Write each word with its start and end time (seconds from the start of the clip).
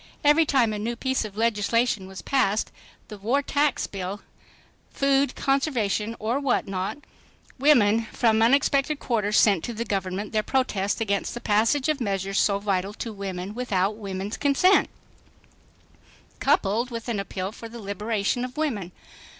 Every 0.23 0.47
time 0.47 0.73
a 0.73 0.79
new 0.79 0.95
piece 0.95 1.25
of 1.25 1.37
legislation 1.37 2.07
was 2.07 2.23
passed,—the 2.23 3.19
war 3.19 3.43
tax 3.43 3.85
bill, 3.85 4.21
food 4.89 5.35
conservation 5.35 6.15
or 6.17 6.39
what 6.39 6.67
not,—women 6.67 8.05
from 8.05 8.41
unexpected 8.41 8.97
quarters 8.97 9.37
sent 9.37 9.63
to 9.65 9.75
the 9.75 9.85
Government 9.85 10.31
their 10.31 10.41
protest 10.41 11.01
against 11.01 11.35
the 11.35 11.39
passage 11.39 11.87
of 11.87 12.01
measures 12.01 12.39
so 12.39 12.57
vital 12.57 12.93
to 12.95 13.13
women 13.13 13.53
without 13.53 13.95
women's 13.95 14.37
consent, 14.37 14.89
coupled 16.39 16.89
with 16.89 17.07
an 17.07 17.19
appeal 17.19 17.51
for 17.51 17.69
the 17.69 17.77
liberation 17.77 18.43
of 18.43 18.57
women. 18.57 18.91